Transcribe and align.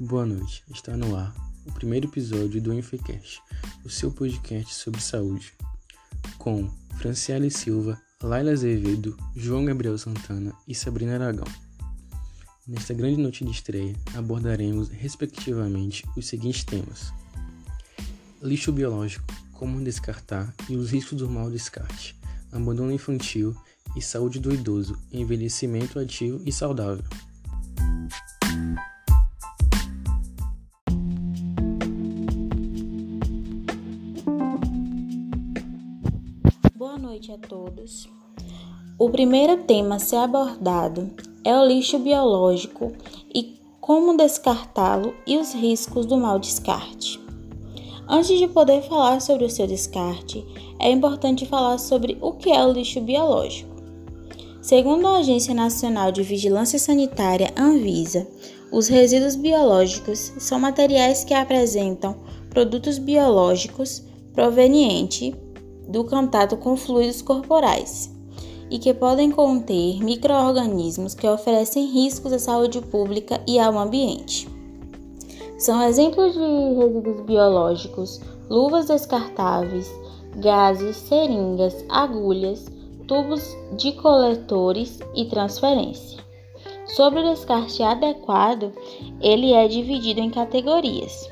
Boa 0.00 0.24
noite, 0.24 0.64
está 0.74 0.96
no 0.96 1.14
ar 1.14 1.30
o 1.66 1.72
primeiro 1.72 2.06
episódio 2.06 2.58
do 2.58 2.72
Infecast, 2.72 3.42
o 3.84 3.90
seu 3.90 4.10
podcast 4.10 4.74
sobre 4.74 4.98
saúde, 4.98 5.52
com 6.38 6.70
Franciele 6.96 7.50
Silva, 7.50 8.00
Laila 8.22 8.52
Azevedo, 8.52 9.14
João 9.36 9.66
Gabriel 9.66 9.98
Santana 9.98 10.54
e 10.66 10.74
Sabrina 10.74 11.16
Aragão. 11.16 11.44
Nesta 12.66 12.94
grande 12.94 13.20
noite 13.20 13.44
de 13.44 13.50
estreia, 13.50 13.94
abordaremos, 14.14 14.88
respectivamente, 14.88 16.02
os 16.16 16.26
seguintes 16.26 16.64
temas: 16.64 17.12
lixo 18.42 18.72
biológico, 18.72 19.26
como 19.52 19.84
descartar 19.84 20.54
e 20.66 20.76
os 20.76 20.92
riscos 20.92 21.18
do 21.18 21.28
mau 21.28 21.50
descarte, 21.50 22.18
abandono 22.50 22.90
infantil 22.90 23.54
e 23.94 24.00
saúde 24.00 24.40
do 24.40 24.50
idoso, 24.50 24.98
envelhecimento 25.12 25.98
ativo 25.98 26.40
e 26.46 26.50
saudável. 26.50 27.04
Boa 36.80 36.96
noite 36.96 37.30
a 37.30 37.36
todos. 37.36 38.08
O 38.98 39.10
primeiro 39.10 39.64
tema 39.64 39.96
a 39.96 39.98
ser 39.98 40.16
abordado 40.16 41.10
é 41.44 41.54
o 41.54 41.66
lixo 41.66 41.98
biológico 41.98 42.92
e 43.34 43.60
como 43.82 44.16
descartá-lo 44.16 45.14
e 45.26 45.36
os 45.36 45.52
riscos 45.52 46.06
do 46.06 46.16
mau 46.16 46.38
descarte. 46.38 47.20
Antes 48.08 48.38
de 48.38 48.48
poder 48.48 48.80
falar 48.80 49.20
sobre 49.20 49.44
o 49.44 49.50
seu 49.50 49.66
descarte, 49.66 50.42
é 50.78 50.90
importante 50.90 51.44
falar 51.44 51.76
sobre 51.76 52.16
o 52.18 52.32
que 52.32 52.50
é 52.50 52.64
o 52.64 52.72
lixo 52.72 53.02
biológico. 53.02 53.76
Segundo 54.62 55.06
a 55.06 55.18
Agência 55.18 55.52
Nacional 55.52 56.10
de 56.10 56.22
Vigilância 56.22 56.78
Sanitária 56.78 57.52
Anvisa, 57.58 58.26
os 58.72 58.88
resíduos 58.88 59.36
biológicos 59.36 60.32
são 60.38 60.58
materiais 60.58 61.24
que 61.24 61.34
apresentam 61.34 62.16
produtos 62.48 62.96
biológicos 62.96 64.02
provenientes 64.32 65.34
do 65.90 66.04
contato 66.04 66.56
com 66.56 66.76
fluidos 66.76 67.20
corporais 67.20 68.10
e 68.70 68.78
que 68.78 68.94
podem 68.94 69.30
conter 69.30 70.02
microorganismos 70.02 71.14
que 71.14 71.28
oferecem 71.28 71.86
riscos 71.86 72.32
à 72.32 72.38
saúde 72.38 72.80
pública 72.80 73.42
e 73.46 73.58
ao 73.58 73.76
ambiente. 73.76 74.48
São 75.58 75.82
exemplos 75.82 76.32
de 76.32 76.38
resíduos 76.38 77.20
biológicos 77.26 78.20
luvas 78.48 78.86
descartáveis, 78.86 79.90
gases, 80.36 80.96
seringas, 80.96 81.84
agulhas, 81.88 82.66
tubos 83.06 83.56
de 83.76 83.92
coletores 83.92 85.00
e 85.14 85.24
transferência. 85.24 86.18
Sobre 86.86 87.20
o 87.20 87.30
descarte 87.30 87.82
adequado, 87.82 88.72
ele 89.20 89.52
é 89.52 89.68
dividido 89.68 90.20
em 90.20 90.30
categorias: 90.30 91.30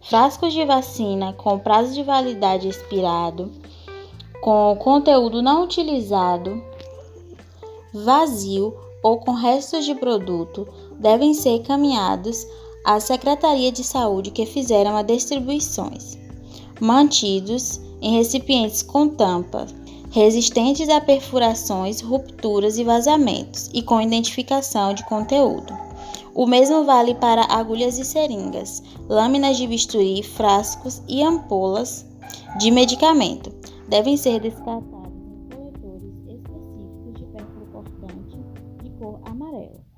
frascos 0.00 0.52
de 0.52 0.64
vacina 0.64 1.32
com 1.32 1.58
prazo 1.58 1.94
de 1.94 2.02
validade 2.02 2.68
expirado, 2.68 3.50
com 4.40 4.76
conteúdo 4.76 5.42
não 5.42 5.64
utilizado, 5.64 6.62
vazio 7.92 8.74
ou 9.02 9.18
com 9.18 9.32
restos 9.32 9.84
de 9.84 9.94
produto 9.94 10.66
devem 10.98 11.34
ser 11.34 11.56
encaminhados 11.56 12.46
à 12.84 13.00
Secretaria 13.00 13.72
de 13.72 13.82
Saúde 13.82 14.30
que 14.30 14.46
fizeram 14.46 14.96
as 14.96 15.06
distribuições, 15.06 16.16
mantidos 16.80 17.80
em 18.00 18.16
recipientes 18.16 18.82
com 18.82 19.08
tampa, 19.08 19.66
resistentes 20.10 20.88
a 20.88 21.00
perfurações, 21.00 22.00
rupturas 22.00 22.78
e 22.78 22.84
vazamentos 22.84 23.68
e 23.74 23.82
com 23.82 24.00
identificação 24.00 24.94
de 24.94 25.04
conteúdo. 25.04 25.76
O 26.34 26.46
mesmo 26.46 26.84
vale 26.84 27.14
para 27.16 27.42
agulhas 27.42 27.98
e 27.98 28.04
seringas, 28.04 28.82
lâminas 29.08 29.56
de 29.56 29.66
bisturi, 29.66 30.22
frascos 30.22 31.02
e 31.08 31.22
ampolas 31.22 32.06
de 32.58 32.70
medicamento 32.70 33.57
devem 33.88 34.16
ser 34.16 34.40
descartados 34.40 35.12
em 35.16 35.56
coletores 35.56 36.02
específicos 36.02 37.14
de 37.14 37.24
pérfuro 37.24 37.66
cortante 37.72 38.38
de 38.82 38.90
cor 38.90 39.20
amarela. 39.24 39.88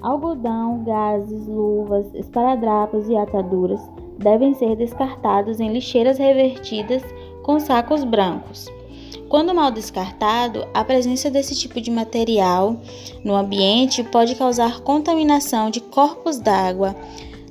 Algodão, 0.00 0.82
gases, 0.84 1.46
luvas, 1.46 2.06
esparadrapos 2.14 3.08
e 3.08 3.16
ataduras 3.16 3.80
devem 4.18 4.54
ser 4.54 4.74
descartados 4.76 5.60
em 5.60 5.72
lixeiras 5.72 6.18
revertidas 6.18 7.02
com 7.42 7.60
sacos 7.60 8.02
brancos. 8.04 8.66
Quando 9.28 9.54
mal 9.54 9.70
descartado, 9.70 10.66
a 10.74 10.82
presença 10.82 11.30
desse 11.30 11.54
tipo 11.54 11.80
de 11.80 11.90
material 11.90 12.76
no 13.24 13.34
ambiente 13.34 14.02
pode 14.02 14.34
causar 14.34 14.80
contaminação 14.80 15.70
de 15.70 15.80
corpos 15.80 16.38
d'água, 16.38 16.96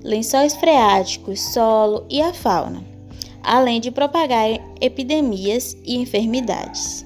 lençóis 0.03 0.55
freáticos, 0.55 1.39
solo 1.53 2.05
e 2.09 2.21
a 2.21 2.33
fauna 2.33 2.98
além 3.43 3.79
de 3.79 3.91
propagar 3.91 4.49
epidemias 4.81 5.75
e 5.85 5.95
enfermidades. 5.97 7.05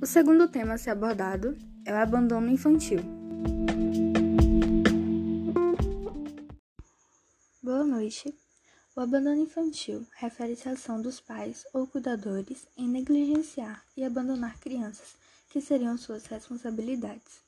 O 0.00 0.06
segundo 0.06 0.48
tema 0.48 0.74
a 0.74 0.78
ser 0.78 0.90
abordado 0.90 1.56
é 1.84 1.92
o 1.92 1.96
abandono 1.96 2.50
infantil. 2.50 3.00
Boa 7.62 7.84
noite. 7.84 8.34
O 8.96 9.00
abandono 9.00 9.40
infantil 9.40 10.04
refere-se 10.16 10.68
à 10.68 10.72
ação 10.72 11.00
dos 11.00 11.20
pais 11.20 11.64
ou 11.72 11.86
cuidadores 11.86 12.66
em 12.76 12.88
negligenciar 12.88 13.84
e 13.96 14.04
abandonar 14.04 14.58
crianças 14.58 15.19
que 15.50 15.60
seriam 15.60 15.98
suas 15.98 16.24
responsabilidades. 16.26 17.40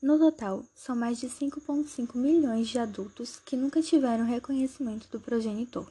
No 0.00 0.18
total, 0.18 0.64
são 0.74 0.96
mais 0.96 1.18
de 1.18 1.28
5,5 1.28 2.16
milhões 2.16 2.68
de 2.68 2.78
adultos 2.78 3.40
que 3.44 3.56
nunca 3.56 3.82
tiveram 3.82 4.24
reconhecimento 4.24 5.08
do 5.08 5.20
progenitor. 5.20 5.90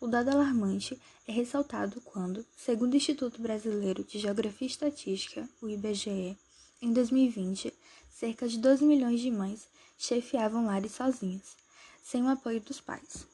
O 0.00 0.06
dado 0.06 0.30
alarmante 0.30 1.00
é 1.28 1.32
ressaltado 1.32 2.00
quando, 2.00 2.46
segundo 2.56 2.94
o 2.94 2.96
Instituto 2.96 3.42
Brasileiro 3.42 4.02
de 4.02 4.18
Geografia 4.18 4.66
e 4.66 4.70
Estatística, 4.70 5.48
o 5.60 5.68
IBGE, 5.68 6.36
em 6.80 6.92
2020, 6.92 7.72
cerca 8.10 8.48
de 8.48 8.58
12 8.58 8.84
milhões 8.84 9.20
de 9.20 9.30
mães 9.30 9.68
chefiavam 9.98 10.66
lares 10.66 10.92
sozinhas, 10.92 11.56
sem 12.02 12.22
o 12.22 12.28
apoio 12.28 12.60
dos 12.60 12.80
pais. 12.80 13.26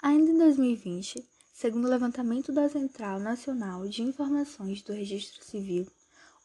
Ainda 0.00 0.30
em 0.30 0.38
2020, 0.38 1.24
Segundo 1.62 1.84
o 1.84 1.88
levantamento 1.88 2.50
da 2.50 2.68
Central 2.68 3.20
Nacional 3.20 3.86
de 3.86 4.02
Informações 4.02 4.82
do 4.82 4.92
Registro 4.92 5.44
Civil, 5.44 5.86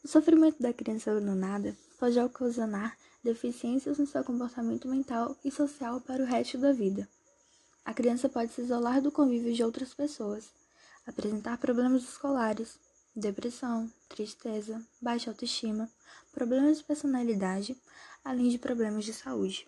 O 0.01 0.07
sofrimento 0.07 0.63
da 0.63 0.71
criança 0.71 1.11
abandonada 1.11 1.77
pode 1.99 2.17
ocasionar 2.17 2.97
deficiências 3.23 3.97
no 3.97 4.07
seu 4.07 4.23
comportamento 4.23 4.87
mental 4.87 5.37
e 5.43 5.51
social 5.51 5.99
para 6.01 6.23
o 6.23 6.25
resto 6.25 6.57
da 6.57 6.71
vida. 6.71 7.07
A 7.83 7.93
criança 7.93 8.29
pode 8.29 8.51
se 8.53 8.61
isolar 8.61 9.01
do 9.01 9.11
convívio 9.11 9.53
de 9.53 9.63
outras 9.63 9.93
pessoas, 9.93 10.51
apresentar 11.05 11.57
problemas 11.57 12.03
escolares, 12.03 12.79
depressão, 13.15 13.91
tristeza, 14.07 14.81
baixa 15.01 15.31
autoestima, 15.31 15.89
problemas 16.31 16.77
de 16.77 16.83
personalidade, 16.83 17.75
além 18.23 18.49
de 18.49 18.59
problemas 18.59 19.05
de 19.05 19.13
saúde. 19.13 19.67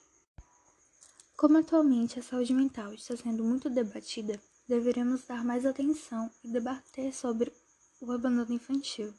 Como 1.35 1.57
atualmente 1.57 2.19
a 2.19 2.23
saúde 2.23 2.53
mental 2.53 2.93
está 2.93 3.17
sendo 3.17 3.43
muito 3.43 3.69
debatida, 3.69 4.39
deveremos 4.67 5.23
dar 5.23 5.43
mais 5.43 5.65
atenção 5.65 6.29
e 6.43 6.47
debater 6.47 7.13
sobre 7.13 7.51
o 7.99 8.11
abandono 8.11 8.53
infantil, 8.53 9.13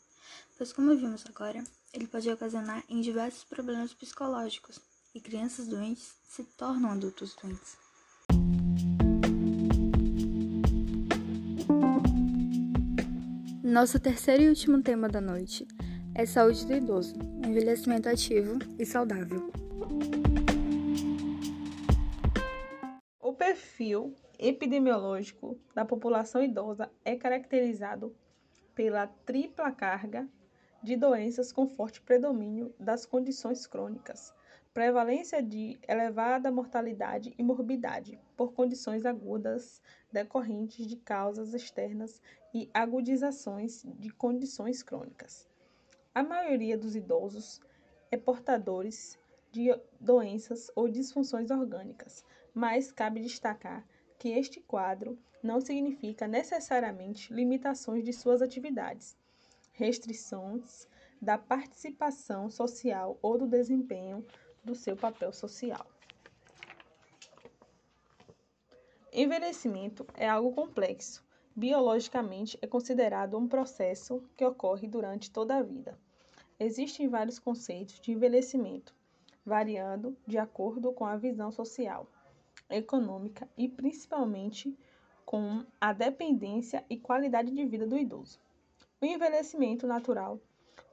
pois, 0.57 0.73
como 0.73 0.97
vimos 0.97 1.25
agora, 1.27 1.65
ele 1.93 2.07
pode 2.07 2.31
ocasionar 2.31 2.83
em 2.89 3.01
diversos 3.01 3.45
problemas 3.45 3.93
psicológicos 3.93 4.81
e 5.15 5.21
crianças 5.21 5.69
doentes 5.69 6.17
se 6.25 6.43
tornam 6.43 6.91
adultos 6.91 7.37
doentes. 7.37 7.77
Nosso 13.63 14.01
terceiro 14.01 14.43
e 14.43 14.49
último 14.49 14.83
tema 14.83 15.09
da 15.09 15.21
noite 15.21 15.67
é 16.15 16.25
saúde 16.25 16.67
do 16.67 16.73
idoso, 16.73 17.15
envelhecimento 17.47 18.09
ativo 18.09 18.59
e 18.79 18.87
saudável. 18.87 19.51
O 23.21 23.35
perfil 23.35 24.15
epidemiológico 24.39 25.59
da 25.75 25.85
população 25.85 26.43
idosa 26.43 26.91
é 27.05 27.17
caracterizado 27.17 28.15
pela 28.75 29.07
tripla 29.07 29.71
carga 29.73 30.27
de 30.83 30.97
doenças 30.97 31.53
com 31.53 31.69
forte 31.69 32.01
predomínio 32.01 32.75
das 32.79 33.07
condições 33.07 33.67
crônicas, 33.67 34.35
prevalência 34.75 35.43
de 35.43 35.79
elevada 35.87 36.51
mortalidade 36.51 37.35
e 37.39 37.43
morbidade 37.43 38.19
por 38.37 38.53
condições 38.53 39.07
agudas 39.07 39.81
decorrentes 40.11 40.87
de 40.87 40.97
causas 40.97 41.55
externas 41.55 42.21
e 42.53 42.69
agudizações 42.75 43.85
de 43.99 44.11
condições 44.11 44.83
crônicas. 44.83 45.49
A 46.15 46.23
maioria 46.23 46.77
dos 46.77 46.97
idosos 46.97 47.61
é 48.11 48.17
portadores 48.17 49.19
de 49.53 49.69
doenças 50.01 50.71
ou 50.75 50.89
disfunções 50.89 51.51
orgânicas, 51.51 52.25
mas 52.53 52.91
cabe 52.91 53.21
destacar 53.21 53.87
que 54.19 54.31
este 54.31 54.61
quadro 54.61 55.19
não 55.43 55.61
significa 55.61 56.27
necessariamente 56.27 57.33
limitações 57.33 58.03
de 58.05 58.13
suas 58.13 58.41
atividades, 58.41 59.17
restrições 59.73 60.87
da 61.21 61.39
participação 61.39 62.51
social 62.51 63.19
ou 63.23 63.39
do 63.39 63.47
desempenho 63.47 64.25
do 64.65 64.75
seu 64.75 64.97
papel 64.97 65.33
social. 65.33 65.87
Envelhecimento 69.13 70.07
é 70.15 70.29
algo 70.29 70.53
complexo. 70.53 71.23
Biologicamente, 71.55 72.59
é 72.63 72.67
considerado 72.67 73.37
um 73.37 73.47
processo 73.47 74.23
que 74.37 74.45
ocorre 74.45 74.89
durante 74.89 75.31
toda 75.31 75.57
a 75.57 75.63
vida. 75.63 75.99
Existem 76.59 77.09
vários 77.09 77.39
conceitos 77.39 78.01
de 78.01 78.13
envelhecimento, 78.13 78.95
variando 79.45 80.17
de 80.27 80.39
acordo 80.39 80.93
com 80.93 81.05
a 81.05 81.17
visão 81.17 81.53
social, 81.53 82.09
econômica 82.71 83.47
e 83.57 83.69
principalmente 83.69 84.75
com 85.27 85.65
a 85.81 85.93
dependência 85.93 86.85
e 86.89 86.97
qualidade 86.97 87.51
de 87.51 87.65
vida 87.67 87.87
do 87.87 87.99
idoso. 87.99 88.41
O 89.03 89.05
envelhecimento 89.05 89.85
natural, 89.85 90.41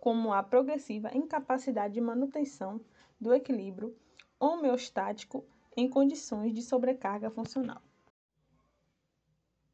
como 0.01 0.33
a 0.33 0.41
progressiva 0.41 1.15
incapacidade 1.15 1.93
de 1.93 2.01
manutenção 2.01 2.81
do 3.21 3.31
equilíbrio 3.31 3.95
homeostático 4.39 5.45
em 5.77 5.87
condições 5.87 6.51
de 6.51 6.63
sobrecarga 6.63 7.29
funcional. 7.29 7.79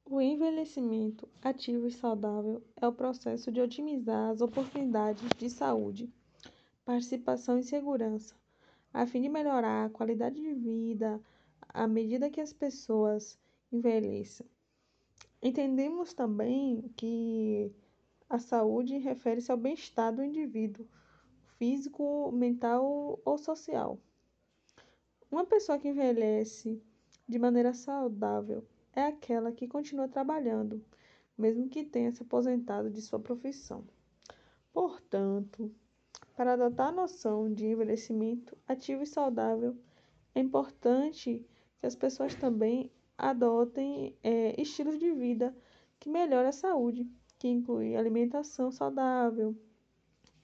O 0.04 0.20
envelhecimento 0.20 1.30
ativo 1.42 1.88
e 1.88 1.92
saudável 1.94 2.62
é 2.76 2.86
o 2.86 2.92
processo 2.92 3.50
de 3.54 3.62
otimizar 3.62 4.32
as 4.32 4.42
oportunidades 4.42 5.30
de 5.38 5.50
saúde, 5.50 6.12
participação 6.84 7.58
e 7.58 7.64
segurança, 7.64 8.36
a 8.94 9.08
fim 9.08 9.22
de 9.22 9.30
melhorar 9.30 9.86
a 9.86 9.90
qualidade 9.90 10.42
de 10.42 10.54
vida 10.54 11.22
à 11.70 11.88
medida 11.88 12.30
que 12.30 12.42
as 12.42 12.52
pessoas 12.52 13.40
envelheçam. 13.72 14.46
Entendemos 15.42 16.14
também 16.14 16.92
que 16.98 17.74
a 18.30 18.40
saúde 18.40 18.98
refere-se 18.98 19.52
ao 19.52 19.58
bem-estar 19.58 20.14
do 20.14 20.24
indivíduo, 20.24 20.88
físico, 21.58 22.32
mental 22.32 23.20
ou 23.24 23.38
social. 23.38 24.00
Uma 25.30 25.46
pessoa 25.46 25.78
que 25.78 25.90
envelhece 25.90 26.82
de 27.28 27.40
maneira 27.40 27.74
saudável 27.74 28.66
é 28.94 29.04
aquela 29.04 29.52
que 29.52 29.68
continua 29.68 30.08
trabalhando, 30.08 30.84
mesmo 31.38 31.70
que 31.70 31.84
tenha 31.84 32.12
se 32.12 32.24
aposentado 32.24 32.90
de 32.90 33.02
sua 33.02 33.20
profissão. 33.20 33.84
Portanto, 34.72 35.74
para 36.36 36.54
adotar 36.54 36.90
a 36.90 36.92
noção 36.92 37.54
de 37.54 37.66
envelhecimento 37.66 38.58
ativo 38.68 39.04
e 39.04 39.08
saudável, 39.08 39.76
é 40.34 40.40
importante 40.40 41.46
que 41.80 41.86
as 41.86 41.96
pessoas 41.96 42.36
também 42.36 42.92
adotem 43.18 44.18
é, 44.22 44.60
estilos 44.62 45.00
de 45.00 45.12
vida 45.12 45.56
que 46.00 46.10
melhorem 46.10 46.50
a 46.50 46.54
saúde, 46.54 47.10
que 47.46 47.50
inclui 47.50 47.96
alimentação 47.96 48.72
saudável, 48.72 49.56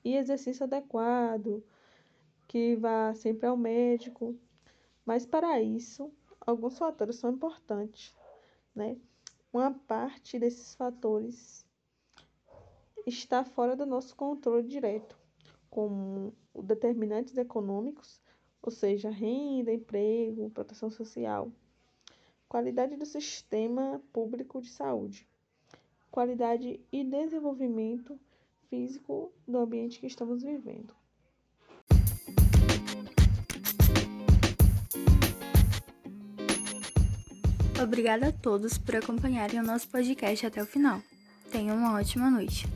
e 0.05 0.15
exercício 0.15 0.65
adequado, 0.65 1.63
que 2.47 2.75
vá 2.75 3.11
sempre 3.15 3.47
ao 3.47 3.57
médico. 3.57 4.37
Mas 5.03 5.25
para 5.25 5.59
isso, 5.59 6.13
alguns 6.39 6.77
fatores 6.77 7.15
são 7.15 7.31
importantes, 7.31 8.13
né? 8.75 8.97
Uma 9.51 9.71
parte 9.71 10.37
desses 10.37 10.75
fatores 10.75 11.65
está 13.07 13.43
fora 13.43 13.75
do 13.75 13.87
nosso 13.87 14.15
controle 14.15 14.67
direto, 14.67 15.17
como 15.71 16.35
determinantes 16.53 17.35
econômicos, 17.35 18.21
ou 18.61 18.69
seja, 18.69 19.09
renda, 19.09 19.73
emprego, 19.73 20.51
proteção 20.51 20.91
social, 20.91 21.51
qualidade 22.47 22.95
do 22.95 23.07
sistema 23.07 23.99
público 24.13 24.61
de 24.61 24.69
saúde, 24.69 25.27
qualidade 26.11 26.79
e 26.91 27.03
desenvolvimento 27.03 28.19
físico 28.69 29.31
do 29.47 29.57
ambiente 29.57 29.99
que 29.99 30.07
estamos 30.07 30.43
vivendo. 30.43 30.93
Obrigada 37.81 38.27
a 38.27 38.31
todos 38.31 38.77
por 38.77 38.95
acompanharem 38.95 39.59
o 39.59 39.63
nosso 39.63 39.87
podcast 39.89 40.45
até 40.45 40.61
o 40.61 40.67
final. 40.67 41.01
Tenham 41.51 41.75
uma 41.75 41.95
ótima 41.95 42.29
noite. 42.29 42.67